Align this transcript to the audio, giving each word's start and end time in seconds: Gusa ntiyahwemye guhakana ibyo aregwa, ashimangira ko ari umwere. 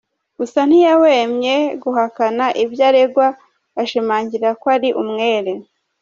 Gusa 0.37 0.59
ntiyahwemye 0.67 1.55
guhakana 1.83 2.45
ibyo 2.63 2.83
aregwa, 2.89 3.27
ashimangira 3.81 4.49
ko 4.61 4.65
ari 4.75 4.89
umwere. 5.01 5.51